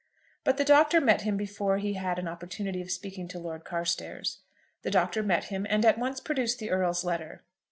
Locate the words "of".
2.81-2.89